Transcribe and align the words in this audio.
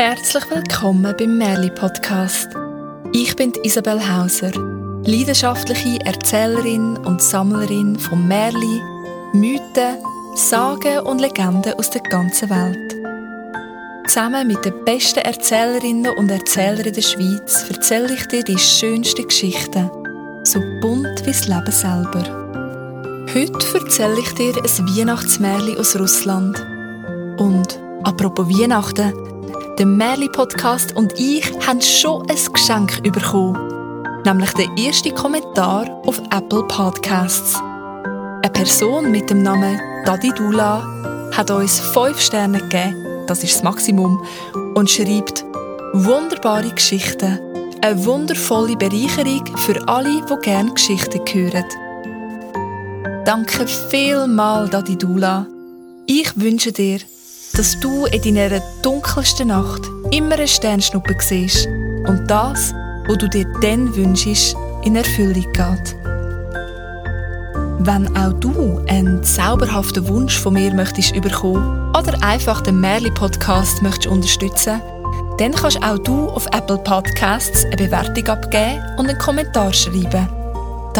Herzlich 0.00 0.50
willkommen 0.50 1.14
beim 1.18 1.36
Merli 1.36 1.70
Podcast. 1.70 2.48
Ich 3.12 3.36
bin 3.36 3.52
Isabel 3.64 4.00
Hauser, 4.00 4.50
leidenschaftliche 5.04 6.00
Erzählerin 6.06 6.96
und 6.98 7.20
Sammlerin 7.20 7.98
von 7.98 8.26
Merli, 8.26 8.80
Mythen, 9.34 9.98
Sagen 10.36 11.00
und 11.00 11.20
Legenden 11.20 11.74
aus 11.74 11.90
der 11.90 12.00
ganzen 12.02 12.48
Welt. 12.48 12.96
Zusammen 14.06 14.48
mit 14.48 14.64
den 14.64 14.84
besten 14.84 15.20
Erzählerinnen 15.20 16.16
und 16.16 16.30
Erzählern 16.30 16.92
der 16.92 17.02
Schweiz 17.02 17.66
erzähle 17.68 18.14
ich 18.14 18.26
dir 18.26 18.42
die 18.42 18.58
schönsten 18.58 19.28
Geschichten, 19.28 19.90
so 20.44 20.60
bunt 20.80 21.26
wie 21.26 21.30
das 21.30 21.46
Leben 21.46 21.70
selber. 21.70 22.39
Heute 23.32 23.78
erzähle 23.78 24.18
ich 24.18 24.34
dir 24.34 24.56
ein 24.56 24.64
Weihnachtsmärchen 24.64 25.78
aus 25.78 25.96
Russland. 25.96 26.58
Und 27.38 27.78
apropos 28.02 28.48
Weihnachten, 28.48 29.12
der 29.78 29.86
Merli-Podcast 29.86 30.96
und 30.96 31.16
ich 31.16 31.48
haben 31.64 31.80
schon 31.80 32.28
ein 32.28 32.52
Geschenk 32.52 33.00
bekommen. 33.04 33.56
Nämlich 34.24 34.52
den 34.54 34.76
ersten 34.76 35.14
Kommentar 35.14 35.88
auf 36.06 36.18
Apple 36.32 36.64
Podcasts. 36.64 37.54
Eine 38.42 38.50
Person 38.52 39.12
mit 39.12 39.30
dem 39.30 39.44
Namen 39.44 39.80
Dadi 40.04 40.32
Dula 40.34 40.82
hat 41.30 41.52
uns 41.52 41.78
5 41.78 42.20
Sterne 42.20 42.58
gegeben, 42.58 42.96
das 43.28 43.44
ist 43.44 43.54
das 43.54 43.62
Maximum, 43.62 44.20
und 44.74 44.90
schreibt 44.90 45.44
wunderbare 45.92 46.70
Geschichten. 46.70 47.38
Eine 47.80 48.04
wundervolle 48.04 48.76
Bereicherung 48.76 49.56
für 49.56 49.86
alle, 49.86 50.20
die 50.20 50.36
gerne 50.42 50.74
Geschichten 50.74 51.20
hören. 51.32 51.89
Danke 53.24 53.66
vielmals, 53.66 54.70
Dadi 54.70 54.96
Dula. 54.96 55.46
Ich 56.06 56.40
wünsche 56.40 56.72
dir, 56.72 57.00
dass 57.54 57.78
du 57.78 58.06
in 58.06 58.34
deiner 58.34 58.62
dunkelsten 58.82 59.48
Nacht 59.48 59.82
immer 60.10 60.36
eine 60.36 60.48
Sternschnuppe 60.48 61.14
siehst 61.18 61.66
und 62.06 62.24
das, 62.28 62.72
was 63.06 63.18
du 63.18 63.28
dir 63.28 63.44
dann 63.60 63.94
wünschst, 63.94 64.56
in 64.84 64.96
Erfüllung 64.96 65.52
geht. 65.52 65.96
Wenn 67.80 68.16
auch 68.16 68.32
du 68.40 68.82
einen 68.88 69.22
zauberhaften 69.22 70.08
Wunsch 70.08 70.38
von 70.38 70.54
mir 70.54 70.72
möchtest 70.72 71.14
überkommen 71.14 71.90
oder 71.90 72.22
einfach 72.22 72.62
den 72.62 72.80
Merli 72.80 73.10
Podcast 73.10 73.82
möchtest 73.82 74.06
unterstützen, 74.06 74.80
dann 75.38 75.52
kannst 75.52 75.82
auch 75.82 75.98
du 75.98 76.28
auf 76.30 76.46
Apple 76.52 76.78
Podcasts 76.78 77.66
eine 77.66 77.76
Bewertung 77.76 78.26
abgeben 78.28 78.82
und 78.96 79.08
einen 79.08 79.18
Kommentar 79.18 79.72
schreiben. 79.74 80.39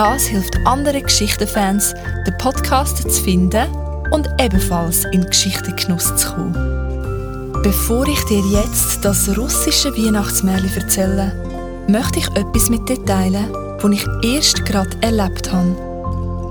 Das 0.01 0.23
hilft 0.29 0.57
anderen 0.65 1.03
Geschichtenfans, 1.03 1.93
den 2.27 2.39
Podcast 2.39 3.03
zu 3.03 3.23
finden 3.23 3.69
und 4.11 4.31
ebenfalls 4.41 5.05
in 5.13 5.27
Geschichtengenuss 5.27 6.17
zu 6.17 6.33
kommen. 6.33 7.53
Bevor 7.63 8.09
ich 8.09 8.25
dir 8.25 8.43
jetzt 8.47 9.05
das 9.05 9.37
russische 9.37 9.95
Weihnachtsmärchen 9.95 10.75
erzähle, 10.75 11.85
möchte 11.87 12.21
ich 12.21 12.29
etwas 12.29 12.71
mit 12.71 12.89
dir 12.89 13.05
teilen, 13.05 13.53
das 13.79 13.91
ich 13.91 14.07
erst 14.23 14.65
gerade 14.65 14.97
erlebt 15.03 15.53
habe. 15.53 15.77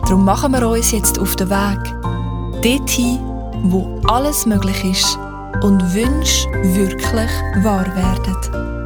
Darum 0.04 0.26
machen 0.26 0.52
wir 0.52 0.70
uns 0.70 0.92
jetzt 0.92 1.18
auf 1.18 1.36
den 1.36 1.50
Weg, 1.50 2.62
dorthin, 2.62 3.18
wo 3.64 4.00
alles 4.10 4.46
möglich 4.46 4.86
ist 4.86 5.18
und 5.64 5.82
Wünsche 5.96 6.48
wirklich 6.76 7.32
wahr 7.64 7.88
werden. 7.96 8.79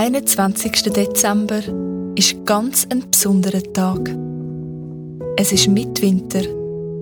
21. 0.00 0.94
Dezember, 0.94 1.60
ist 2.16 2.46
ganz 2.46 2.86
ein 2.90 3.04
besonderer 3.10 3.62
Tag. 3.74 4.08
Es 5.36 5.52
ist 5.52 5.68
Mitwinter, 5.68 6.40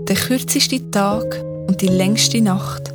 der 0.09 0.17
kürzeste 0.17 0.91
Tag 0.91 1.45
und 1.69 1.81
die 1.81 1.87
längste 1.87 2.41
Nacht. 2.41 2.93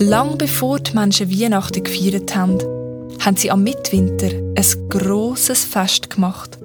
Lang 0.00 0.36
bevor 0.36 0.80
die 0.80 0.96
Menschen 0.96 1.30
Weihnachten 1.30 1.84
gefeiert 1.84 2.34
haben, 2.34 2.58
haben 3.20 3.36
sie 3.36 3.52
am 3.52 3.62
Mitwinter 3.62 4.30
ein 4.56 4.88
grosses 4.88 5.62
Fest 5.62 6.10
gemacht. 6.10 6.58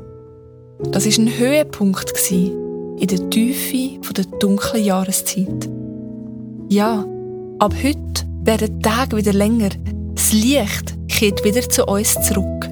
Das 0.92 1.06
ist 1.06 1.20
ein 1.20 1.38
Höhepunkt 1.38 2.32
in 2.32 3.08
der 3.08 3.30
Tiefe 3.30 4.12
der 4.12 4.26
dunklen 4.40 4.84
Jahreszeit. 4.84 5.70
Ja, 6.68 7.06
ab 7.60 7.76
heute 7.84 8.26
werden 8.44 8.80
die 8.80 8.82
Tage 8.82 9.18
wieder 9.18 9.34
länger, 9.34 9.70
das 10.16 10.34
Licht 10.34 10.96
kehrt 11.14 11.44
wieder 11.44 11.68
zu 11.70 11.86
uns 11.86 12.14
zurück. 12.22 12.70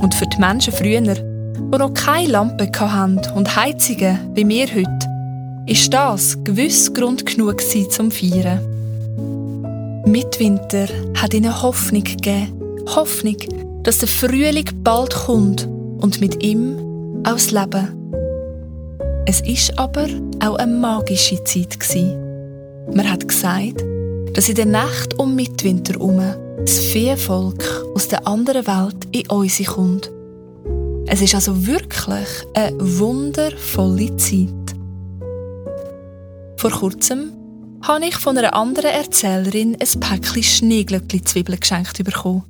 Und 0.00 0.14
für 0.14 0.26
die 0.26 0.38
Menschen 0.38 0.72
früher, 0.72 1.00
die 1.00 1.78
noch 1.78 1.92
keine 1.92 2.28
Lampe 2.28 2.70
hatten 2.80 3.20
und 3.34 3.54
Heizungen 3.54 4.18
wie 4.34 4.48
wir 4.48 4.66
heute, 4.66 5.08
ist 5.66 5.92
das 5.92 6.42
gewiss 6.44 6.92
Grund 6.94 7.26
genug 7.26 7.60
zum 7.60 8.10
Feiern. 8.10 8.60
Mitwinter 10.06 10.86
hat 11.14 11.34
ihnen 11.34 11.62
Hoffnung 11.62 12.04
gegeben. 12.04 12.54
Hoffnung, 12.94 13.36
dass 13.82 13.98
der 13.98 14.08
Frühling 14.08 14.64
bald 14.82 15.14
kommt 15.14 15.68
und 16.00 16.20
mit 16.22 16.42
ihm 16.42 16.78
auch 17.24 17.32
das 17.32 17.50
Leben. 17.50 17.88
Es 19.26 19.42
ist 19.42 19.78
aber 19.78 20.06
auch 20.42 20.56
eine 20.56 20.72
magische 20.72 21.44
Zeit 21.44 21.76
Man 22.94 23.10
hat 23.10 23.28
gesagt, 23.28 23.84
dass 24.32 24.48
in 24.48 24.54
der 24.54 24.66
Nacht 24.66 25.18
um 25.18 25.34
Mitwinter 25.34 25.92
herum 25.92 26.22
das 26.60 26.78
Viehvolk 26.78 27.64
aus 27.94 28.08
der 28.08 28.26
anderen 28.26 28.66
Welt 28.66 29.06
in 29.12 29.28
uns 29.30 29.62
kommt. 29.64 30.10
Es 31.06 31.22
ist 31.22 31.34
also 31.34 31.66
wirklich 31.66 32.28
eine 32.54 32.76
wundervolle 32.78 34.16
Zeit. 34.16 34.48
Vor 36.56 36.70
kurzem 36.70 37.32
habe 37.82 38.06
ich 38.06 38.16
von 38.16 38.36
einer 38.36 38.54
anderen 38.54 38.90
Erzählerin 38.90 39.76
ein 39.80 40.00
Päckchen 40.00 40.42
Schneeglöckli-Zwiebeln 40.42 41.60
geschenkt 41.60 42.02
bekommen. 42.04 42.44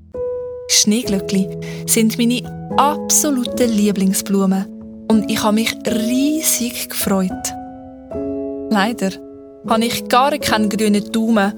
Schneeglöckli 0.68 1.48
sind 1.86 2.18
meine 2.18 2.42
absoluten 2.76 3.70
Lieblingsblumen 3.70 4.66
und 5.08 5.30
ich 5.30 5.42
habe 5.42 5.54
mich 5.54 5.74
riesig 5.86 6.90
gefreut. 6.90 7.30
Leider 8.70 9.10
habe 9.68 9.84
ich 9.84 10.08
gar 10.08 10.36
keinen 10.38 10.68
grünen 10.68 11.12
Daumen 11.12 11.52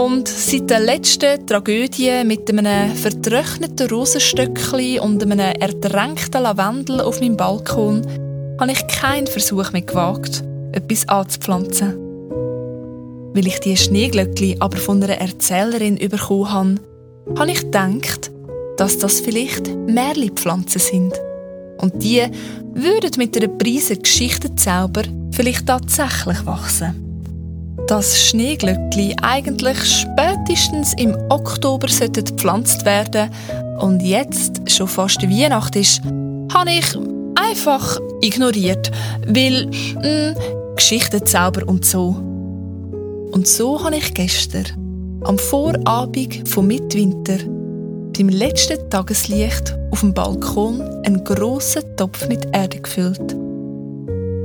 und 0.00 0.28
seit 0.28 0.70
der 0.70 0.80
letzten 0.80 1.46
Tragödie 1.46 2.24
mit 2.24 2.48
einem 2.48 2.96
vertrockneten 2.96 3.90
Rosenstöckchen 3.90 4.98
und 5.00 5.22
einem 5.22 5.38
ertränkten 5.38 6.42
Lavendel 6.42 7.02
auf 7.02 7.20
meinem 7.20 7.36
Balkon 7.36 8.06
habe 8.58 8.72
ich 8.72 8.86
keinen 8.86 9.26
Versuch 9.26 9.72
mehr 9.72 9.82
gewagt, 9.82 10.42
etwas 10.72 11.06
anzupflanzen. 11.06 11.98
Weil 13.34 13.46
ich 13.46 13.60
die 13.60 13.76
Schneeglöckli 13.76 14.56
aber 14.58 14.78
von 14.78 15.02
einer 15.02 15.20
Erzählerin 15.20 15.96
bekommen 15.96 16.50
habe, 16.50 16.74
habe 17.38 17.50
ich 17.50 17.60
gedacht, 17.60 18.30
dass 18.78 18.96
das 18.96 19.20
vielleicht 19.20 19.68
Märli-Pflanzen 19.68 20.80
sind. 20.80 21.12
Und 21.76 22.02
die 22.02 22.22
würden 22.72 23.12
mit 23.18 23.36
einer 23.36 23.48
Prise 23.48 23.98
Geschichtenzauber 23.98 25.02
vielleicht 25.32 25.66
tatsächlich 25.66 26.46
wachsen 26.46 27.09
dass 27.90 28.16
Schneeglöckli 28.16 29.16
eigentlich 29.20 29.76
spätestens 29.84 30.94
im 30.96 31.12
Oktober 31.28 31.88
gepflanzt 31.88 32.84
werden 32.84 33.30
und 33.80 34.00
jetzt 34.00 34.70
schon 34.70 34.86
fast 34.86 35.20
Weihnacht 35.24 35.74
ist, 35.74 36.00
habe 36.54 36.70
ich 36.70 36.86
einfach 37.34 37.98
ignoriert, 38.20 38.92
weil 39.26 39.66
mh, 39.66 40.02
hm, 40.02 40.34
Geschichtenzauber 40.76 41.66
und 41.66 41.84
so. 41.84 42.10
Und 43.32 43.48
so 43.48 43.82
habe 43.82 43.96
ich 43.96 44.14
gestern, 44.14 44.66
am 45.24 45.36
Vorabend 45.36 46.48
vom 46.48 46.68
Mitwinter, 46.68 47.38
beim 48.16 48.28
letzten 48.28 48.88
Tageslicht 48.88 49.76
auf 49.90 49.98
dem 49.98 50.14
Balkon 50.14 50.80
einen 51.04 51.24
grossen 51.24 51.82
Topf 51.96 52.28
mit 52.28 52.46
Erde 52.52 52.80
gefüllt. 52.80 53.34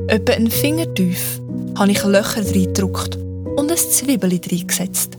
Etwa 0.07 0.33
einen 0.33 0.49
Finger 0.49 0.91
tief 0.95 1.39
habe 1.77 1.91
ich 1.91 2.03
Löcher 2.03 2.43
reingedrückt 2.43 3.19
und 3.65 3.71
ein 3.71 3.77
Zwiebeli 3.77 4.39
reingesetzt. 4.51 5.17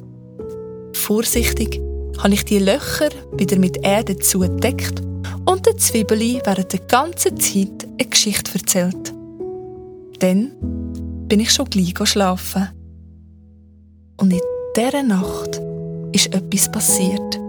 Vorsichtig 0.93 1.81
habe 2.19 2.33
ich 2.33 2.45
die 2.45 2.61
Löcher 2.61 3.09
wieder 3.33 3.59
mit 3.59 3.85
Erde 3.85 4.17
zugedeckt 4.19 5.03
und 5.47 5.67
der 5.67 5.77
Zwiebeli 5.77 6.41
während 6.45 6.73
der 6.73 6.79
ganzen 6.81 7.37
Zeit 7.41 7.89
eine 7.99 8.09
Geschichte 8.09 8.53
erzählt. 8.55 9.13
Dann 10.21 10.53
bin 11.27 11.41
ich 11.41 11.51
schon 11.51 11.65
gleich 11.65 11.95
schlafen. 12.09 12.69
Und 14.17 14.33
in 14.33 14.41
dieser 14.77 15.03
Nacht 15.03 15.61
ist 16.13 16.33
etwas 16.33 16.71
passiert. 16.71 17.41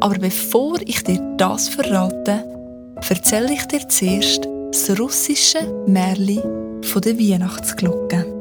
Aber 0.00 0.18
bevor 0.18 0.78
ich 0.86 1.04
dir 1.04 1.20
das 1.36 1.68
verrate, 1.68 2.44
erzähle 3.06 3.52
ich 3.52 3.66
dir 3.66 3.86
zuerst 3.90 4.48
das 4.72 4.98
russische 4.98 5.84
Märchen 5.86 6.82
von 6.82 7.02
der 7.02 7.18
Weihnachtsglocke. 7.18 8.33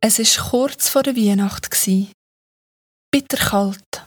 Es 0.00 0.20
ist 0.20 0.38
kurz 0.38 0.88
vor 0.88 1.02
der 1.02 1.16
Weihnacht 1.16 1.70
bitterkalt 3.10 4.06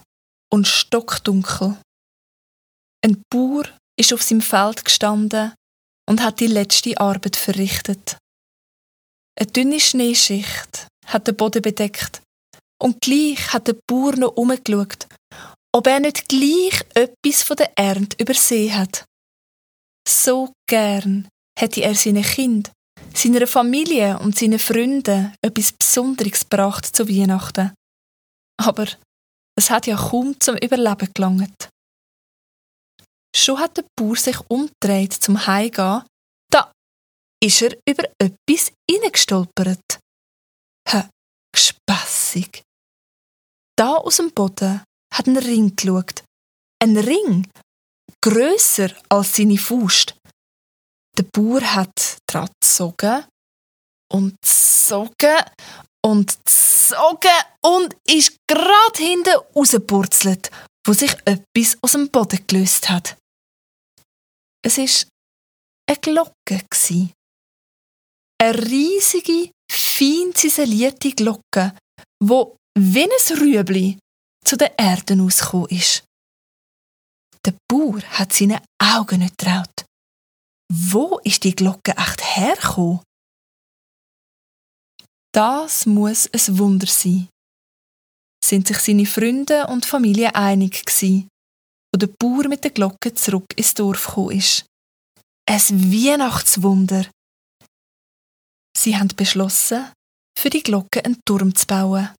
und 0.50 0.66
stockdunkel. 0.66 1.76
Ein 3.04 3.22
Bauer 3.30 3.64
ist 3.98 4.12
auf 4.14 4.22
seinem 4.22 4.40
Feld 4.40 4.84
gestanden 4.86 5.54
und 6.08 6.22
hat 6.22 6.40
die 6.40 6.46
letzte 6.46 6.98
Arbeit 6.98 7.36
verrichtet. 7.36 8.16
Eine 9.38 9.50
dünne 9.50 9.80
Schneeschicht 9.80 10.88
hat 11.06 11.26
den 11.26 11.36
Boden 11.36 11.60
bedeckt 11.60 12.22
und 12.80 13.00
gleich 13.02 13.52
hat 13.52 13.68
der 13.68 13.76
Bauer 13.86 14.16
noch 14.16 14.36
umgeschaut, 14.36 15.08
ob 15.74 15.86
er 15.86 16.00
nicht 16.00 16.28
gleich 16.28 16.84
etwas 16.94 17.42
von 17.42 17.56
der 17.56 17.72
Ernte 17.76 18.16
übersehen 18.18 18.76
hat. 18.76 19.04
So 20.08 20.52
gern 20.66 21.28
hätte 21.58 21.82
er 21.82 21.94
seinen 21.94 22.24
Kind, 22.24 22.72
seiner 23.18 23.46
Familie 23.46 24.18
und 24.18 24.36
seinen 24.36 24.58
Freunden 24.58 25.34
etwas 25.42 25.72
Besonderes 25.72 26.40
gebracht 26.40 26.86
zu 26.86 27.08
Weihnachten. 27.08 27.72
Aber 28.60 28.86
es 29.58 29.70
hat 29.70 29.86
ja 29.86 29.96
kaum 29.96 30.38
zum 30.40 30.56
Überleben 30.56 31.08
gelangt. 31.14 31.68
Schon 33.34 33.58
hat 33.58 33.76
der 33.76 33.84
Bauer 33.98 34.16
sich 34.16 34.38
umgedreht 34.48 35.12
zum 35.14 35.46
Heimgehen, 35.46 36.02
da 36.50 36.70
ist 37.42 37.62
er 37.62 37.76
über 37.88 38.04
etwas 38.18 38.72
hineingestolpert. 38.90 39.98
Hä, 40.88 41.08
gespässig. 41.52 42.62
Da 43.76 43.96
aus 43.96 44.18
dem 44.18 44.32
Boden 44.32 44.82
hat 45.12 45.26
ein 45.26 45.38
Ring 45.38 45.74
geschaut. 45.74 46.24
Ein 46.82 46.96
Ring, 46.96 47.48
grösser 48.22 48.90
als 49.08 49.36
seine 49.36 49.58
Faust. 49.58 50.14
Der 51.18 51.24
Bauer 51.24 51.60
hat 51.60 52.18
dran 52.26 52.48
gezogen 52.60 53.24
und 54.12 54.34
gezogen 54.40 55.44
und 56.04 56.38
gezogen 56.44 57.42
und 57.64 57.96
ist 58.06 58.36
gerade 58.48 58.98
hinten 58.98 59.36
rausgepurzelt, 59.54 60.50
wo 60.86 60.92
sich 60.92 61.14
etwas 61.24 61.76
aus 61.82 61.92
dem 61.92 62.10
Boden 62.10 62.46
gelöst 62.46 62.88
hat. 62.88 63.16
Es 64.64 64.78
war 64.78 65.08
eine 65.88 65.98
Glocke. 65.98 66.32
Eine 68.40 68.58
riesige, 68.58 69.52
fein 69.70 70.34
ziselierte 70.34 71.12
Glocke, 71.12 71.76
wo 72.22 72.56
wie 72.78 73.04
ein 73.04 73.38
Rüebli 73.38 73.98
zu 74.44 74.56
der 74.56 74.78
Erde 74.78 75.20
ausgekommen 75.22 75.68
ist. 75.68 76.04
Der 77.44 77.54
Bauer 77.68 78.02
hat 78.02 78.32
seinen 78.32 78.60
Augen 78.80 79.20
nicht 79.20 79.38
traut. 79.38 79.84
Wo 80.74 81.18
ist 81.18 81.44
die 81.44 81.54
Glocke 81.54 81.94
echt 81.98 82.22
hergekommen? 82.34 83.00
Das 85.34 85.84
muss 85.84 86.30
ein 86.32 86.58
Wunder 86.58 86.86
sein. 86.86 87.28
Sind 88.42 88.68
sich 88.68 88.78
seine 88.78 89.04
Freunde 89.04 89.66
und 89.66 89.84
Familie 89.84 90.34
einig 90.34 90.86
gewesen, 90.86 91.28
wo 91.92 91.98
der 91.98 92.06
Bauer 92.06 92.48
mit 92.48 92.64
der 92.64 92.70
Glocke 92.70 93.12
zurück 93.12 93.44
ins 93.54 93.74
Dorf 93.74 94.06
gekommen 94.06 94.38
ist. 94.38 94.64
Ein 95.46 95.92
Weihnachtswunder. 95.92 97.06
Sie 98.74 98.96
haben 98.96 99.08
beschlossen, 99.08 99.92
für 100.38 100.48
die 100.48 100.62
Glocke 100.62 101.04
einen 101.04 101.20
Turm 101.26 101.54
zu 101.54 101.66
bauen. 101.66 102.14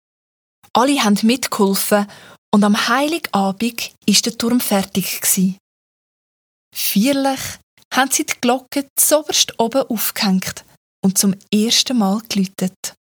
Alle 0.74 1.04
haben 1.04 1.18
mitgeholfen 1.24 2.06
und 2.54 2.64
am 2.64 2.88
Heiligabend 2.88 3.96
ist 4.06 4.28
der 4.28 4.38
Turm 4.38 4.60
fertig 4.60 5.22
gewesen. 5.22 5.58
Feierlich 6.76 7.63
haben 7.94 8.12
sie 8.12 8.26
die 8.26 8.40
Glocke 8.42 8.88
zoberst 9.00 9.60
oben 9.60 9.84
aufgehängt 9.84 10.66
und 11.04 11.18
zum 11.18 11.36
ersten 11.54 11.98
Mal 11.98 12.22
geläutet. 12.28 12.96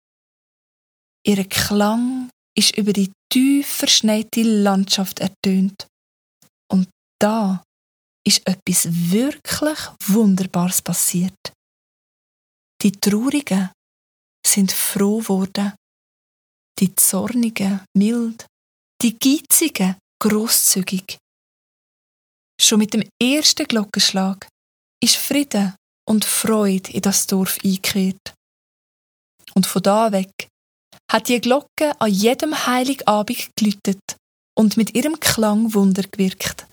Ihr 1.25 1.47
Klang 1.47 2.29
ist 2.57 2.75
über 2.77 2.93
die 2.93 3.11
tief 3.31 3.67
verschneite 3.67 4.41
Landschaft 4.41 5.19
ertönt. 5.19 5.87
Und 6.71 6.89
da 7.21 7.63
ist 8.25 8.45
etwas 8.47 8.87
wirklich 8.89 9.79
Wunderbares 10.07 10.81
passiert. 10.81 11.37
Die 12.81 12.91
Traurigen 12.91 13.71
sind 14.45 14.71
froh 14.71 15.21
worden, 15.27 15.73
die 16.79 16.95
Zornigen 16.95 17.83
mild, 17.95 18.45
die 19.01 19.17
Geizigen 19.17 19.97
großzügig. 20.21 21.17
Schon 22.59 22.79
mit 22.79 22.93
dem 22.93 23.07
ersten 23.21 23.65
Glockenschlag 23.65 24.47
ist 25.03 25.15
Frieden 25.15 25.75
und 26.07 26.25
Freude 26.25 26.91
in 26.91 27.01
das 27.01 27.27
Dorf 27.27 27.57
eingekehrt. 27.63 28.33
Und 29.53 29.65
von 29.65 29.81
da 29.81 30.11
weg 30.11 30.47
hat 31.11 31.27
die 31.27 31.41
Glocke 31.41 31.99
an 31.99 32.11
jedem 32.11 32.67
Heiligabend 32.67 33.49
geläutet 33.55 34.17
und 34.57 34.77
mit 34.77 34.95
ihrem 34.95 35.19
Klang 35.19 35.73
Wunder 35.73 36.03
gewirkt. 36.03 36.67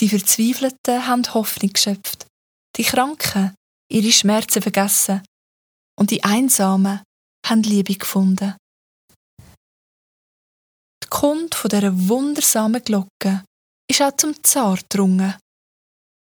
Die 0.00 0.08
Verzweifelten 0.08 1.06
haben 1.06 1.34
Hoffnung 1.34 1.72
geschöpft, 1.72 2.26
die 2.76 2.84
Kranken 2.84 3.54
ihre 3.90 4.12
Schmerzen 4.12 4.62
vergessen 4.62 5.22
und 5.98 6.10
die 6.10 6.24
Einsamen 6.24 7.02
haben 7.46 7.62
Liebe 7.62 7.94
gefunden. 7.94 8.56
Die 11.02 11.08
Kunde 11.10 11.56
von 11.56 11.68
dieser 11.68 12.08
wundersamen 12.08 12.82
Glocke 12.82 13.44
ist 13.88 14.02
auch 14.02 14.16
zum 14.16 14.42
Zar 14.42 14.76
gedrungen. 14.76 15.36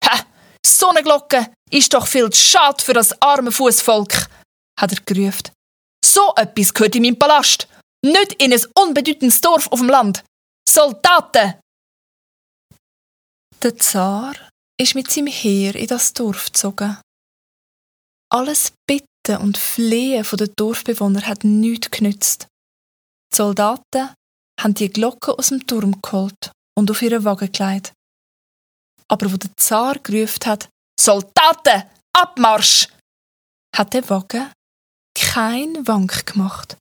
Hä, 0.04 0.24
so 0.68 0.90
eine 0.90 1.02
ist 1.70 1.94
doch 1.94 2.08
viel 2.08 2.30
zu 2.30 2.40
schade 2.40 2.84
für 2.84 2.94
das 2.94 3.22
arme 3.22 3.52
Fußvolk, 3.52 4.28
hat 4.80 4.92
er 4.92 5.02
gerufen. 5.06 5.52
So 6.04 6.34
etwas 6.36 6.74
gehört 6.74 6.96
in 6.96 7.04
meinem 7.04 7.20
Palast, 7.20 7.68
nicht 8.04 8.34
in 8.42 8.54
ein 8.54 8.66
unbedeutendes 8.76 9.42
Dorf 9.42 9.68
auf 9.72 9.80
dem 9.80 9.90
Land. 9.90 10.24
Soldaten! 10.68 11.56
Der 13.64 13.76
Zar 13.78 14.36
ist 14.80 14.96
mit 14.96 15.10
seinem 15.10 15.28
Heer 15.28 15.76
in 15.76 15.88
das 15.88 16.14
Dorf 16.14 16.46
gezogen. 16.46 16.98
Alles 18.32 18.74
Bitten 18.86 19.42
und 19.42 19.58
Flehen 19.58 20.26
der 20.34 20.48
Dorfbewohner 20.48 21.26
hat 21.26 21.44
nichts 21.44 21.90
genützt. 21.90 22.48
Die 23.32 23.36
Soldaten 23.36 24.14
haben 24.60 24.74
die 24.74 24.90
Glocke 24.90 25.38
aus 25.38 25.50
dem 25.50 25.66
Turm 25.66 26.02
geholt 26.02 26.52
und 26.78 26.92
auf 26.92 27.02
ihren 27.02 27.24
Wagen 27.24 27.52
gelegt. 27.52 27.94
Aber 29.10 29.32
wo 29.32 29.38
der 29.38 29.56
Zar 29.58 29.98
gerufen 30.00 30.46
hat, 30.46 30.70
Soldaten, 31.00 31.84
Abmarsch! 32.14 32.88
hat 33.76 33.94
der 33.94 34.10
Wagen 34.10 34.52
kein 35.16 35.88
Wank 35.88 36.26
gemacht. 36.26 36.78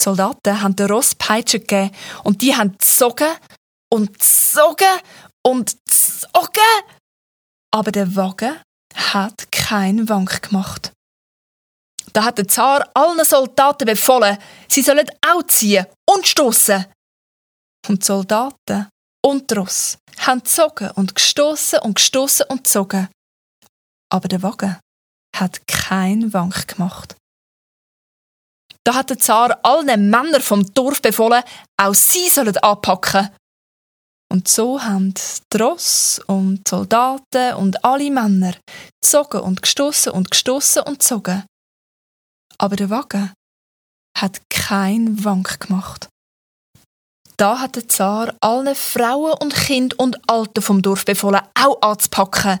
Die 0.00 0.04
Soldaten 0.04 0.60
haben 0.60 0.76
den 0.76 0.90
Ross 0.90 1.14
Peitsche 1.14 1.60
gegeben 1.60 1.94
und 2.24 2.42
die 2.42 2.54
haben 2.54 2.72
gezogen 2.72 3.34
und 3.90 4.12
gezogen 4.18 5.00
und 5.42 5.76
gezogen. 5.86 6.84
Aber 7.70 7.90
der 7.90 8.14
Wagen 8.14 8.60
hat 8.94 9.50
kein 9.50 10.08
Wank 10.08 10.42
gemacht. 10.42 10.92
Da 12.12 12.24
hat 12.24 12.38
der 12.38 12.46
Zar 12.48 12.88
allen 12.94 13.24
Soldaten 13.24 13.86
befohlen, 13.86 14.38
sie 14.68 14.82
sollen 14.82 15.08
auch 15.26 15.42
ziehen 15.44 15.86
und 16.08 16.26
stoßen. 16.26 16.86
Und 17.88 18.02
die 18.02 18.06
Soldaten 18.06 18.88
und 19.24 19.50
die 19.50 19.54
Ross 19.54 19.98
haben 20.18 20.40
gezogen 20.40 20.90
und 20.92 21.14
gestoßen 21.14 21.78
und 21.80 21.94
gestoßen 21.94 22.46
und 22.48 22.64
gezogen. 22.64 23.08
Aber 24.12 24.28
der 24.28 24.42
Wagen 24.42 24.78
hat 25.34 25.66
kein 25.66 26.32
Wank 26.32 26.68
gemacht. 26.68 27.16
Da 28.84 28.94
hat 28.94 29.10
der 29.10 29.18
Zar 29.18 29.58
allen 29.62 30.10
Männern 30.10 30.42
vom 30.42 30.72
Dorf 30.74 31.00
befohlen, 31.00 31.42
auch 31.80 31.94
sie 31.94 32.28
sollen 32.28 32.56
anpacken. 32.58 33.30
Und 34.30 34.46
so 34.48 34.82
haben 34.82 35.14
die 35.52 35.56
Ross 35.56 36.20
und 36.26 36.68
Soldaten 36.68 37.54
und 37.54 37.82
alle 37.84 38.10
Männer 38.10 38.54
gezogen 39.00 39.40
und 39.40 39.62
gestoßen 39.62 40.12
und 40.12 40.30
gestoßen 40.30 40.82
und 40.82 40.98
gezogen. 40.98 41.44
Aber 42.58 42.76
der 42.76 42.90
Wagen 42.90 43.32
hat 44.18 44.40
kein 44.50 45.24
Wank 45.24 45.60
gemacht. 45.60 46.08
Da 47.36 47.60
hat 47.60 47.76
der 47.76 47.88
Zar 47.88 48.34
allen 48.40 48.74
Frauen 48.74 49.34
und 49.40 49.54
Kind 49.54 49.98
und 49.98 50.18
Alten 50.30 50.62
vom 50.62 50.82
Dorf 50.82 51.04
befohlen, 51.04 51.42
auch 51.54 51.82
anzupacken. 51.82 52.60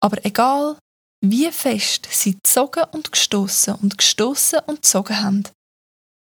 Aber 0.00 0.24
egal, 0.24 0.76
wie 1.24 1.50
fest 1.52 2.08
sie 2.10 2.34
gezogen 2.34 2.84
und 2.92 3.12
gestoßen 3.12 3.76
und 3.76 3.96
gestoßen 3.96 4.58
und 4.66 4.82
gezogen 4.82 5.22
haben. 5.22 5.48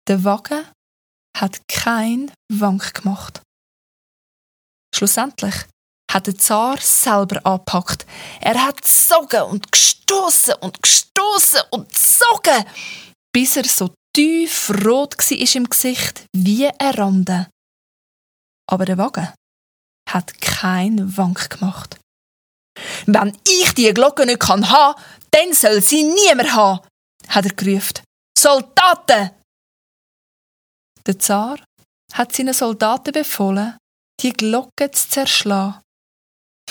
Der 0.09 0.23
Wagen 0.25 0.65
hat 1.37 1.61
kein 1.69 2.31
Wank 2.51 2.93
gemacht. 2.93 3.41
Schlussendlich 4.93 5.55
hat 6.11 6.27
der 6.27 6.37
Zar 6.37 6.77
selber 6.79 7.43
angepackt. 7.45 8.05
Er 8.41 8.61
hat 8.61 8.81
gesogen 8.81 9.43
und 9.43 9.71
gestoßen 9.71 10.55
und 10.55 10.81
gestoßen 10.81 11.61
und 11.71 11.89
gesogen, 11.89 12.65
bis 13.33 13.55
er 13.55 13.63
so 13.63 13.93
tief 14.15 14.69
rot 14.85 15.17
war 15.17 15.55
im 15.55 15.69
Gesicht 15.69 16.25
wie 16.35 16.67
ein 16.67 16.93
Rande. 16.95 17.49
Aber 18.69 18.85
der 18.85 18.97
Wagen 18.97 19.33
hat 20.09 20.39
keinen 20.41 21.17
Wank 21.17 21.49
gemacht. 21.49 21.99
Wenn 23.05 23.37
ich 23.47 23.73
die 23.73 23.93
Glocke 23.93 24.25
nicht 24.25 24.47
haben 24.47 24.63
kann, 24.63 24.95
dann 25.31 25.53
soll 25.53 25.81
sie 25.81 26.03
niemand 26.03 26.53
haben, 26.53 26.87
hat 27.27 27.45
er 27.45 27.53
gerufen. 27.53 28.03
Soldaten! 28.37 29.31
Der 31.05 31.19
Zar 31.19 31.59
hat 32.13 32.33
seinen 32.33 32.53
Soldaten 32.53 33.11
befohlen, 33.11 33.77
die 34.21 34.31
Glocke 34.31 34.91
zu 34.91 35.09
zerschlagen. 35.09 35.81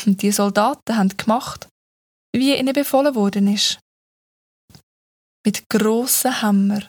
Und 0.06 0.22
die 0.22 0.32
Soldaten 0.32 0.96
haben 0.96 1.16
gemacht, 1.16 1.68
wie 2.34 2.56
ihnen 2.56 2.72
befohlen 2.72 3.14
worden 3.14 3.52
ist. 3.52 3.78
Mit 5.44 5.68
grossen 5.68 6.40
Hämmer 6.40 6.88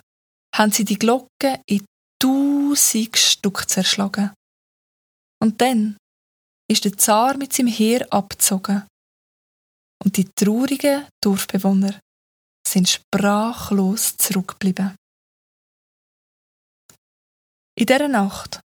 haben 0.56 0.72
sie 0.72 0.86
die 0.86 1.00
Glocke 1.00 1.62
in 1.66 1.86
tausend 2.22 3.18
Stück 3.18 3.70
zerschlagen. 3.70 4.32
Und 5.42 5.60
dann 5.62 5.98
ist 6.70 6.86
der 6.86 6.98
Zar 6.98 7.38
mit 7.38 7.54
seinem 7.54 7.68
Heer 7.68 8.12
abgezogen. 8.12 8.88
Und 10.04 10.18
die 10.18 10.26
traurigen 10.26 11.08
Dorfbewohner 11.22 12.00
sind 12.68 12.90
sprachlos 12.90 14.16
zurückgeblieben. 14.18 14.96
In 17.78 17.86
dieser 17.86 18.08
Nacht 18.08 18.60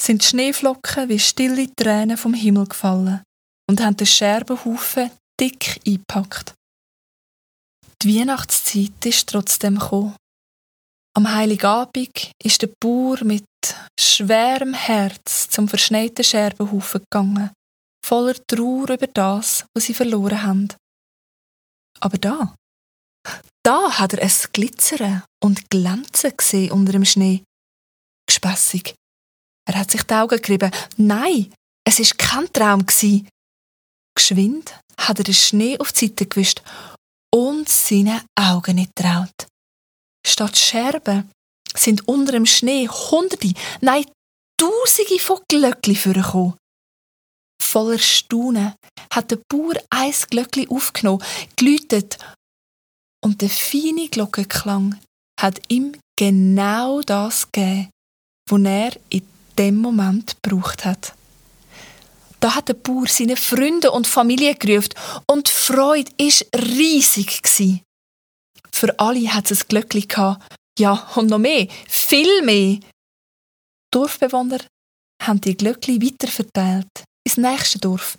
sind 0.00 0.22
die 0.22 0.26
Schneeflocken 0.26 1.08
wie 1.08 1.18
stille 1.18 1.74
Tränen 1.74 2.16
vom 2.16 2.34
Himmel 2.34 2.66
gefallen 2.66 3.22
und 3.68 3.80
haben 3.80 3.96
den 3.96 4.06
Scherbenhaufen 4.06 5.10
dick 5.40 5.80
eingepackt. 5.86 6.54
Die 8.02 8.18
Weihnachtszeit 8.20 9.04
ist 9.04 9.28
trotzdem 9.28 9.78
gekommen. 9.78 10.16
Am 11.16 11.32
Heiligabend 11.32 12.32
ist 12.42 12.62
der 12.62 12.70
Bauer 12.80 13.22
mit 13.22 13.44
schwerem 13.98 14.74
Herz 14.74 15.48
zum 15.48 15.68
verschneiten 15.68 16.24
Scherbenhaufen 16.24 17.02
gegangen, 17.02 17.52
voller 18.04 18.34
Trauer 18.48 18.90
über 18.90 19.06
das, 19.06 19.64
was 19.74 19.84
sie 19.84 19.94
verloren 19.94 20.42
haben. 20.42 20.68
Aber 22.00 22.18
da, 22.18 22.56
da 23.64 23.92
hat 23.92 24.14
er 24.14 24.22
es 24.22 24.50
glitzern 24.50 25.22
und 25.40 25.70
glänzen 25.70 26.36
gesehen 26.36 26.72
unter 26.72 26.90
dem 26.90 27.04
Schnee. 27.04 27.44
Gespässig. 28.26 28.96
Er 29.68 29.78
hat 29.78 29.92
sich 29.92 30.02
die 30.02 30.14
Augen 30.14 30.42
gerieben. 30.42 30.72
Nein, 30.96 31.54
es 31.86 32.00
ist 32.00 32.18
kein 32.18 32.52
Traum 32.52 32.84
gsi. 32.84 33.24
Geschwind 34.16 34.76
hat 34.98 35.18
er 35.18 35.24
den 35.24 35.34
Schnee 35.34 35.78
auf 35.78 35.92
die 35.92 36.08
Seite 36.08 36.26
gewischt 36.26 36.60
und 37.32 37.68
seine 37.68 38.24
Augen 38.36 38.74
nicht 38.76 38.96
traut. 38.96 39.46
Statt 40.26 40.56
Scherben 40.56 41.30
sind 41.76 42.08
unter 42.08 42.32
dem 42.32 42.46
Schnee 42.46 42.88
Hunderte, 42.88 43.52
nein 43.80 44.04
Tausende 44.56 45.18
von 45.18 45.40
Glöckli 45.48 45.96
vorgekommen. 45.96 46.54
Voller 47.60 47.98
Staunen 47.98 48.74
hat 49.12 49.30
der 49.30 49.38
Bauer 49.48 49.74
ein 49.90 50.14
Glöckli 50.30 50.68
aufgenommen, 50.68 51.22
geläutet 51.56 52.18
und 53.24 53.42
der 53.42 53.50
feine 53.50 54.08
Glockenklang 54.08 55.00
hat 55.40 55.60
ihm 55.68 55.96
genau 56.16 57.00
das 57.02 57.50
gegeben, 57.50 57.90
was 58.48 58.62
er 58.64 58.92
in 59.10 59.26
dem 59.58 59.76
Moment 59.76 60.36
gebraucht 60.42 60.84
hat. 60.84 61.14
Da 62.38 62.54
hat 62.54 62.68
der 62.68 62.74
Bauer 62.74 63.06
seine 63.08 63.36
Freunde 63.36 63.90
und 63.90 64.06
Familie 64.06 64.54
gerufen 64.54 64.94
und 65.26 65.48
die 65.48 65.52
Freude 65.52 66.12
war 66.18 66.60
riesig. 66.76 67.40
Für 68.74 68.98
alle 68.98 69.32
hat 69.32 69.50
es 69.50 69.62
ein 69.62 69.68
Glöckli 69.68 70.02
gehabt. 70.02 70.56
Ja, 70.78 71.08
und 71.14 71.28
noch 71.28 71.38
mehr, 71.38 71.68
viel 71.86 72.42
mehr. 72.42 72.80
Dorfbewohner 73.92 74.58
haben 75.22 75.40
die 75.40 75.56
Glöckli 75.56 76.02
weiterverteilt 76.02 77.04
ins 77.24 77.36
nächste 77.36 77.78
Dorf 77.78 78.18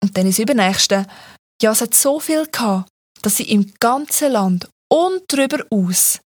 und 0.00 0.16
dann 0.16 0.26
ins 0.26 0.38
übernächste. 0.38 1.04
Ja, 1.60 1.72
es 1.72 1.80
hat 1.80 1.94
so 1.94 2.20
viel 2.20 2.46
gehabt, 2.46 2.88
dass 3.22 3.38
sie 3.38 3.50
im 3.50 3.74
ganzen 3.80 4.30
Land 4.32 4.68
und 4.88 5.22
darüber 5.26 5.66
aus 5.70 6.20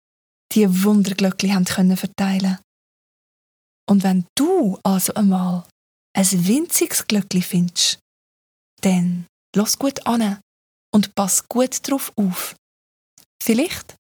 die 0.52 0.84
Wunderglöckli 0.84 1.52
haben 1.52 1.64
können 1.64 1.96
verteilen. 1.96 2.60
Und 3.90 4.04
wenn 4.04 4.26
du 4.38 4.78
also 4.84 5.14
einmal 5.14 5.64
ein 6.14 6.48
winziges 6.48 7.08
Glöckli 7.08 7.42
findest, 7.42 8.00
dann 8.82 9.28
lass 9.56 9.80
gut 9.80 10.06
an 10.06 10.42
und 10.94 11.16
pass 11.16 11.48
gut 11.48 11.88
drauf 11.88 12.12
auf. 12.18 12.56
Vielleicht 13.44 13.96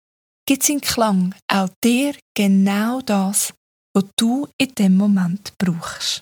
gibt 0.47 0.61
sein 0.61 0.81
Klang 0.81 1.33
auch 1.51 1.69
dir 1.83 2.13
genau 2.37 3.01
das, 3.01 3.51
was 3.95 4.05
du 4.15 4.47
in 4.59 4.75
dem 4.75 4.95
Moment 4.95 5.53
brauchst. 5.57 6.21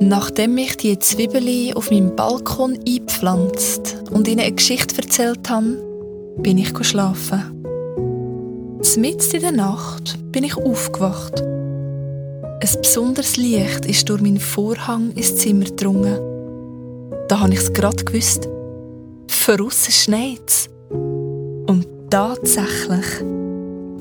Nachdem 0.00 0.58
ich 0.58 0.76
die 0.76 0.98
Zwiebeli 0.98 1.74
auf 1.74 1.92
meinem 1.92 2.16
Balkon 2.16 2.76
eingepflanzt 2.84 4.02
und 4.10 4.26
ihnen 4.26 4.40
eine 4.40 4.52
Geschichte 4.52 5.00
erzählt 5.00 5.48
habe, 5.48 5.76
bin 6.38 6.58
ich 6.58 6.72
schlafen. 6.84 7.62
Mitten 8.96 9.36
in 9.36 9.40
der 9.40 9.52
Nacht 9.52 10.18
bin 10.32 10.42
ich 10.42 10.56
aufgewacht. 10.56 11.53
Ein 12.64 12.80
besonderes 12.80 13.36
Licht 13.36 13.84
ist 13.84 14.08
durch 14.08 14.22
meinen 14.22 14.40
Vorhang 14.40 15.10
ins 15.10 15.36
Zimmer 15.36 15.66
gedrungen. 15.66 16.18
Da 17.28 17.40
habe 17.40 17.52
ich 17.52 17.58
es 17.58 17.70
gerade 17.70 18.02
gewusst. 18.02 18.48
Veraussen 19.28 19.92
schneit 19.92 20.70
Und 20.88 21.86
tatsächlich, 22.08 23.04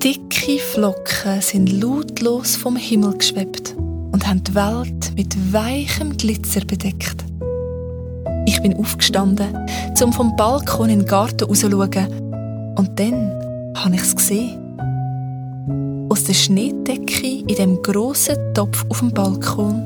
dicke 0.02 0.60
Flocken 0.60 1.42
sind 1.42 1.74
lautlos 1.82 2.56
vom 2.56 2.78
Himmel 2.78 3.18
geschwebt 3.18 3.76
und 4.14 4.26
haben 4.26 4.42
die 4.46 4.56
Welt 4.56 5.12
mit 5.18 5.36
weichem 5.52 6.16
Glitzer 6.16 6.62
bedeckt. 6.62 7.26
Ich 8.46 8.62
bin 8.62 8.78
aufgestanden, 8.78 9.58
um 10.02 10.14
vom 10.14 10.38
Balkon 10.38 10.90
in 10.90 11.00
den 11.00 11.06
Garten 11.06 11.44
rauszuschauen. 11.44 12.08
Und 12.78 12.98
dann 12.98 13.30
habe 13.76 13.96
ich 13.96 14.02
es 14.02 14.16
gesehen. 14.16 14.63
Aus 16.14 16.26
der 16.26 16.36
Schneedecke 16.36 17.40
in 17.48 17.56
dem 17.56 17.82
grossen 17.82 18.38
Topf 18.54 18.86
auf 18.90 19.00
dem 19.00 19.12
Balkon 19.12 19.82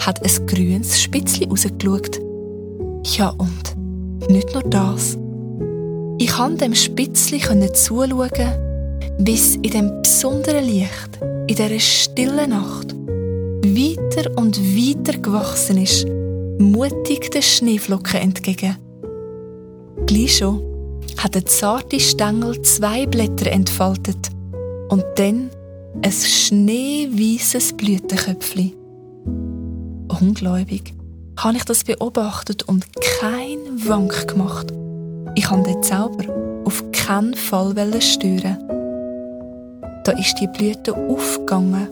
hat 0.00 0.24
ein 0.24 0.46
grünes 0.46 1.02
Spitzli 1.02 1.48
rausgeschaut. 1.48 2.20
Ja 3.16 3.30
und, 3.30 4.30
nicht 4.30 4.54
nur 4.54 4.62
das. 4.62 5.18
Ich 6.18 6.30
konnte 6.30 6.58
dem 6.58 6.74
Spitzli 6.76 7.40
zuschauen, 7.40 8.30
wie 9.18 9.34
es 9.34 9.56
in 9.56 9.70
dem 9.72 10.00
besonderen 10.00 10.64
Licht, 10.64 11.18
in 11.20 11.56
dieser 11.56 11.80
stillen 11.80 12.50
Nacht, 12.50 12.94
weiter 13.64 14.30
und 14.38 14.56
weiter 14.56 15.18
gewachsen 15.18 15.82
ist, 15.82 16.06
mutig 16.60 17.28
den 17.32 17.42
Schneeflocken 17.42 18.20
entgegen. 18.20 18.76
Gleich 20.06 20.36
schon 20.36 20.62
hat 21.16 21.34
der 21.34 21.44
zarte 21.44 21.98
Stängel 21.98 22.62
zwei 22.62 23.04
Blätter 23.04 23.50
entfaltet 23.50 24.30
und 24.90 25.04
dann 25.16 25.50
ein 26.02 26.12
schneeweißes 26.12 27.72
Blütenköpfchen. 27.74 28.74
Ungläubig 30.20 30.94
habe 31.38 31.56
ich 31.56 31.64
das 31.64 31.84
beobachtet 31.84 32.64
und 32.64 32.84
kein 33.20 33.58
Wank 33.86 34.28
gemacht. 34.28 34.72
Ich 35.34 35.48
habe 35.48 35.62
den 35.62 35.82
Zauber 35.82 36.62
auf 36.64 36.84
keinen 36.92 37.34
Fall 37.34 37.74
stören. 38.02 38.58
Da 40.04 40.12
ist 40.12 40.34
die 40.40 40.48
Blüte 40.48 40.94
aufgegangen 40.94 41.88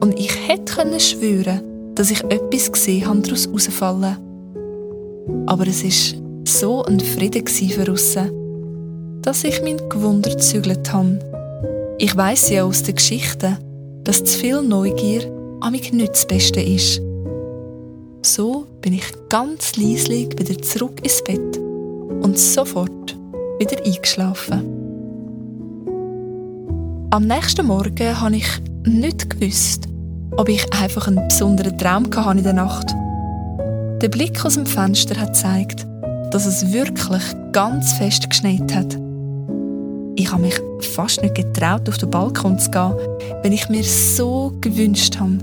und 0.00 0.18
ich 0.18 0.48
hätte 0.48 1.00
schwören 1.00 1.74
dass 1.94 2.10
ich 2.10 2.22
etwas 2.24 2.72
gesehen 2.72 3.06
habe 3.06 3.20
daraus 3.20 3.46
herausfallen. 3.46 4.16
Aber 5.46 5.66
es 5.66 5.84
war 5.84 6.20
so 6.44 6.84
ein 6.84 7.00
Frieden 7.00 7.46
für 7.46 7.84
dass 9.22 9.44
ich 9.44 9.62
mein 9.62 9.78
Gewunder 9.88 10.30
gezügelt 10.30 10.92
habe. 10.92 11.18
Ich 11.98 12.16
weiss 12.16 12.50
ja 12.50 12.64
aus 12.64 12.82
den 12.82 12.96
Geschichten, 12.96 13.56
dass 14.02 14.24
zu 14.24 14.38
viel 14.38 14.62
Neugier 14.62 15.30
amig 15.60 15.92
nicht 15.92 16.12
das 16.12 16.26
Beste 16.26 16.60
ist. 16.60 17.00
So 18.22 18.66
bin 18.80 18.94
ich 18.94 19.04
ganz 19.28 19.76
leislich 19.76 20.28
wieder 20.36 20.60
zurück 20.60 21.00
ins 21.04 21.22
Bett 21.22 21.56
und 22.20 22.36
sofort 22.36 23.16
wieder 23.60 23.84
eingeschlafen. 23.84 24.62
Am 27.10 27.26
nächsten 27.28 27.66
Morgen 27.66 28.20
habe 28.20 28.36
ich 28.36 28.48
nicht 28.84 29.30
gewusst, 29.30 29.86
ob 30.36 30.48
ich 30.48 30.66
einfach 30.72 31.06
einen 31.06 31.28
besonderen 31.28 31.78
Traum 31.78 32.06
in 32.36 32.42
der 32.42 32.54
Nacht. 32.54 32.92
Der 34.02 34.08
Blick 34.08 34.44
aus 34.44 34.54
dem 34.54 34.66
Fenster 34.66 35.18
hat 35.20 35.34
gezeigt, 35.34 35.86
dass 36.32 36.44
es 36.44 36.72
wirklich 36.72 37.22
ganz 37.52 37.92
fest 37.92 38.28
geschneit 38.28 38.74
hat. 38.74 39.03
Ich 40.16 40.30
habe 40.30 40.42
mich 40.42 40.54
fast 40.80 41.22
nicht 41.22 41.34
getraut, 41.34 41.88
auf 41.88 41.98
den 41.98 42.10
Balkon 42.10 42.58
zu 42.58 42.70
gehen, 42.70 42.94
wenn 43.42 43.52
ich 43.52 43.68
mir 43.68 43.82
so 43.82 44.52
gewünscht 44.60 45.18
habe, 45.18 45.38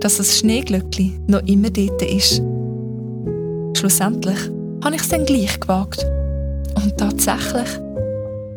dass 0.00 0.16
das 0.16 0.38
Schneeglöckli 0.38 1.12
noch 1.28 1.46
immer 1.46 1.70
dort 1.70 2.02
ist. 2.02 2.42
Schlussendlich 3.78 4.38
habe 4.82 4.96
ich 4.96 5.02
es 5.02 5.08
dann 5.08 5.24
gleich 5.26 5.60
gewagt. 5.60 6.04
Und 6.74 6.96
tatsächlich, 6.98 7.68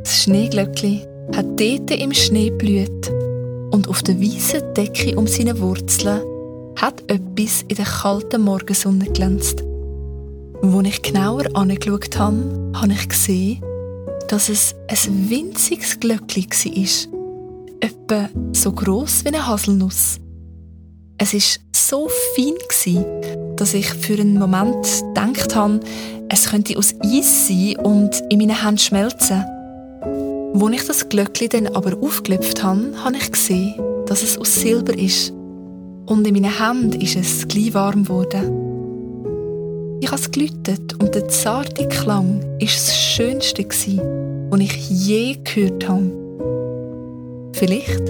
das 0.04 0.24
Schneeglöckli 0.24 1.06
hat 1.36 1.46
dort 1.60 1.92
im 1.92 2.14
Schnee 2.14 2.50
blüht 2.50 3.12
und 3.72 3.88
auf 3.88 4.02
der 4.02 4.20
weißen 4.20 4.74
Decke 4.74 5.16
um 5.16 5.28
seine 5.28 5.60
Wurzeln 5.60 6.22
hat 6.78 7.04
etwas 7.08 7.64
in 7.68 7.76
der 7.76 7.86
kalten 7.86 8.42
Morgensonne 8.42 9.06
glänzt. 9.06 9.64
Als 10.64 10.88
ich 10.88 11.02
genauer 11.04 11.44
angeschaut 11.54 12.18
habe, 12.18 12.72
habe 12.74 12.94
ich 12.94 13.08
gesehen, 13.08 13.62
dass 14.30 14.48
es 14.48 14.76
ein 14.88 15.30
winziges 15.30 16.00
Glöckli 16.00 16.46
war. 16.46 17.20
Etwa 17.82 18.30
so 18.54 18.72
gross 18.72 19.26
wie 19.26 19.30
eine 19.30 19.46
Haselnuss. 19.46 20.20
Es 21.18 21.34
war 21.34 21.42
so 21.76 22.10
fein, 22.36 22.54
dass 23.58 23.74
ich 23.74 23.88
für 23.88 24.14
einen 24.14 24.38
Moment 24.38 24.86
gedacht 25.14 25.56
habe, 25.56 25.80
es 26.30 26.50
könnte 26.50 26.78
aus 26.78 26.94
Eis 27.02 27.48
sein 27.48 27.76
und 27.78 28.22
in 28.30 28.40
meinen 28.40 28.62
Händen 28.62 28.78
schmelzen. 28.78 29.44
Als 30.54 30.74
ich 30.74 30.88
das 30.88 31.10
Glöckli 31.10 31.50
dann 31.50 31.68
aber 31.68 31.98
aufgelöpft 31.98 32.64
habe, 32.64 32.94
habe 33.04 33.18
ich 33.18 33.32
gesehen, 33.32 33.74
dass 34.06 34.22
es 34.22 34.38
aus 34.38 34.54
Silber 34.56 34.98
ist. 34.98 35.32
Und 36.06 36.26
in 36.28 36.34
meinen 36.36 36.58
Händen 36.58 37.02
ist 37.02 37.16
es 37.16 37.48
gleich 37.48 37.74
warm 37.74 38.04
geworden. 38.04 38.69
Ich 40.02 40.08
habe 40.08 40.22
es 40.22 40.32
gelütet 40.32 40.94
und 41.02 41.14
der 41.14 41.28
zarte 41.28 41.88
Klang 41.88 42.42
war 42.42 42.60
das 42.60 42.98
Schönste, 42.98 43.66
was 43.68 44.60
ich 44.60 44.90
je 44.90 45.38
gehört 45.44 45.88
habe. 45.90 46.12
Vielleicht 47.54 48.02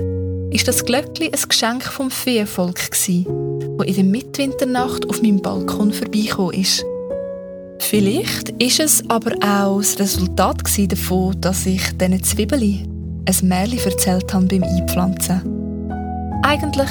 ist 0.51 0.67
das 0.67 0.86
Glöckli 0.86 1.31
ein 1.31 1.50
Geschenk 1.50 1.84
vom 1.84 2.12
Feenvolk 2.12 2.79
das 2.91 3.08
in 3.08 3.96
der 3.96 4.03
Mitwinternacht 4.03 5.10
auf 5.10 5.22
meinem 5.22 5.41
Balkon 5.41 5.91
vorbeigekommen 5.91 6.53
ist. 6.53 6.86
Vielleicht 7.79 8.50
ist 8.62 8.79
es 8.79 9.03
aber 9.10 9.31
auch 9.43 9.77
das 9.77 9.98
Resultat 10.00 10.62
davon, 10.89 11.41
dass 11.41 11.65
ich 11.65 11.81
diesen 11.98 12.24
Zwiebeli 12.24 12.86
ein 13.25 13.48
Märchen 13.48 13.91
erzählt 13.91 14.31
habe 14.34 14.46
beim 14.46 14.63
Einpflanzen. 14.63 15.41
Eigentlich 16.43 16.89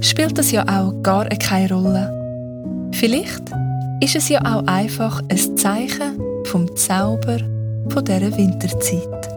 spielt 0.00 0.36
das 0.36 0.50
ja 0.50 0.64
auch 0.64 1.00
gar 1.02 1.26
keine 1.26 1.72
Rolle. 1.72 2.90
Vielleicht 2.92 3.52
ist 4.00 4.16
es 4.16 4.28
ja 4.28 4.40
auch 4.40 4.66
einfach 4.66 5.22
ein 5.28 5.56
Zeichen 5.56 6.20
vom 6.44 6.74
Zauber 6.76 7.38
dieser 7.38 8.36
Winterzeit. 8.36 9.35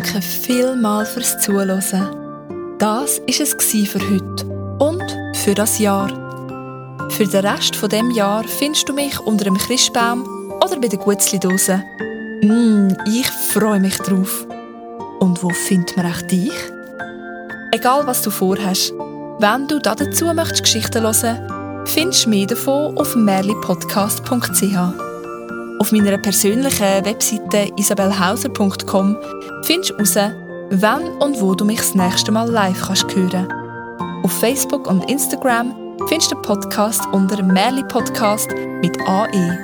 Danke 0.00 0.22
vielmals 0.22 1.10
fürs 1.10 1.38
Zuhören. 1.40 1.68
Das 2.78 3.20
war 3.20 3.40
es 3.40 3.52
für 3.52 4.00
heute 4.00 4.46
und 4.78 5.04
für 5.36 5.52
das 5.52 5.78
Jahr. 5.78 6.08
Für 7.10 7.26
den 7.26 7.44
Rest 7.44 7.76
von 7.76 7.90
dem 7.90 8.10
Jahr 8.10 8.42
findest 8.44 8.88
du 8.88 8.94
mich 8.94 9.20
unter 9.20 9.44
dem 9.44 9.58
Christbaum 9.58 10.24
oder 10.64 10.80
bei 10.80 10.88
der 10.88 10.98
Gutzli-Dose. 10.98 11.84
Mm, 12.42 12.92
ich 13.04 13.28
freue 13.28 13.78
mich 13.78 13.98
drauf. 13.98 14.46
Und 15.18 15.42
wo 15.42 15.50
findet 15.50 15.94
man 15.98 16.06
auch 16.06 16.22
dich? 16.22 16.54
Egal 17.70 18.06
was 18.06 18.22
du 18.22 18.30
vorhast, 18.30 18.94
wenn 19.38 19.68
du 19.68 19.78
dazu 19.80 20.32
möchtest 20.32 20.62
Geschichten 20.62 21.02
hören, 21.02 21.84
findest 21.84 22.24
du 22.24 22.30
mehr 22.30 22.46
davon 22.46 22.96
auf 22.96 23.14
merlipodcast.ch. 23.16 24.78
Auf 25.78 25.92
meiner 25.92 26.16
persönlichen 26.16 27.04
Webseite 27.04 27.39
isabelhauser.com 27.52 29.16
findest 29.62 29.90
du 29.90 29.96
heraus, 29.96 30.34
wann 30.70 31.02
und 31.18 31.40
wo 31.40 31.54
du 31.54 31.64
mich 31.64 31.78
das 31.78 31.94
nächste 31.94 32.32
Mal 32.32 32.48
live 32.48 32.80
kannst 32.80 33.14
hören 33.14 33.52
Auf 34.22 34.32
Facebook 34.32 34.86
und 34.86 35.10
Instagram 35.10 35.74
findest 36.08 36.32
du 36.32 36.36
den 36.36 36.42
Podcast 36.42 37.02
unter 37.12 37.42
Merli 37.42 37.82
Podcast 37.84 38.50
mit 38.80 38.96
AE. 39.06 39.58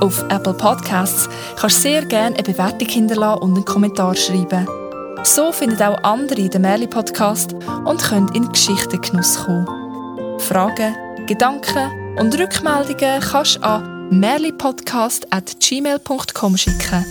Auf 0.00 0.24
Apple 0.28 0.54
Podcasts 0.54 1.28
kannst 1.56 1.78
du 1.78 1.82
sehr 1.82 2.04
gerne 2.04 2.36
eine 2.36 2.42
Bewertung 2.42 2.88
hinterlassen 2.88 3.42
und 3.42 3.56
einen 3.56 3.64
Kommentar 3.64 4.14
schreiben. 4.14 4.68
So 5.24 5.52
finden 5.52 5.82
auch 5.82 6.02
andere 6.04 6.48
den 6.48 6.62
Merli 6.62 6.86
Podcast 6.86 7.54
und 7.84 8.02
können 8.02 8.28
in 8.34 8.48
Geschichtengenuss 8.48 9.44
kommen. 9.44 9.66
Fragen, 10.38 10.94
Gedanken 11.26 12.16
und 12.18 12.38
Rückmeldungen 12.38 13.20
kannst 13.20 13.56
du 13.56 13.62
an 13.62 13.97
merlipodcast.gmail.com 14.10 16.56
schicken. 16.56 17.04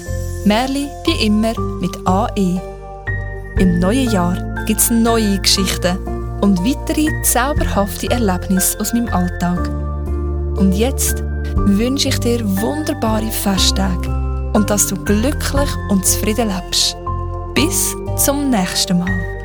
Merli 0.46 0.88
wie 1.06 1.26
immer 1.26 1.54
mit 1.80 1.92
AE. 2.06 2.62
Im 3.60 3.80
neuen 3.80 4.12
Jahr 4.12 4.38
gibt 4.66 4.80
es 4.80 4.90
neue 4.90 5.40
Geschichten 5.40 5.98
und 6.42 6.60
weitere 6.60 7.10
zauberhafte 7.24 8.10
Erlebnisse 8.10 8.80
aus 8.80 8.94
meinem 8.94 9.10
Alltag. 9.10 9.68
Und 10.58 10.72
jetzt 10.74 11.24
wünsche 11.56 12.10
ich 12.10 12.20
dir 12.20 12.44
wunderbare 12.62 13.32
Festtage 13.32 14.10
und 14.54 14.70
dass 14.70 14.88
du 14.88 14.96
glücklich 14.96 15.70
und 15.90 16.06
zufrieden 16.06 16.50
lebst. 16.50 16.96
Bis 17.54 17.96
zum 18.16 18.50
nächsten 18.50 19.00
Mal. 19.00 19.37